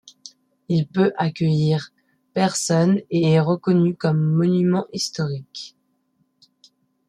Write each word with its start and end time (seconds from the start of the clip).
Il 0.67 0.87
peut 0.87 1.13
accueillir 1.15 1.91
personnes 2.33 3.01
et 3.11 3.33
est 3.33 3.39
reconnu 3.39 3.93
comme 3.95 4.19
monument 4.19 4.87
historique. 4.93 5.77